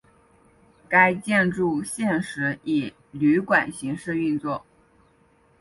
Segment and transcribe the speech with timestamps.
[0.89, 4.65] 该建筑现时以旅馆形式运作。